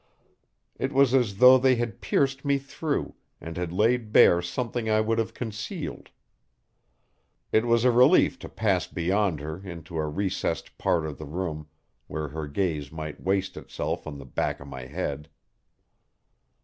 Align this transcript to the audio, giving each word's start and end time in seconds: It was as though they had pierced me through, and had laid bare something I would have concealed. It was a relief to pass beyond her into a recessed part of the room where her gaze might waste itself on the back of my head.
It 0.79 0.91
was 0.93 1.13
as 1.13 1.37
though 1.37 1.59
they 1.59 1.75
had 1.75 2.01
pierced 2.01 2.43
me 2.43 2.57
through, 2.57 3.13
and 3.39 3.55
had 3.55 3.71
laid 3.71 4.11
bare 4.11 4.41
something 4.41 4.89
I 4.89 4.99
would 4.99 5.19
have 5.19 5.35
concealed. 5.35 6.09
It 7.51 7.67
was 7.67 7.85
a 7.85 7.91
relief 7.91 8.39
to 8.39 8.49
pass 8.49 8.87
beyond 8.87 9.41
her 9.41 9.61
into 9.63 9.97
a 9.99 10.07
recessed 10.09 10.75
part 10.79 11.05
of 11.05 11.19
the 11.19 11.27
room 11.27 11.67
where 12.07 12.29
her 12.29 12.47
gaze 12.47 12.91
might 12.91 13.21
waste 13.21 13.55
itself 13.57 14.07
on 14.07 14.17
the 14.17 14.25
back 14.25 14.59
of 14.59 14.67
my 14.67 14.87
head. 14.87 15.29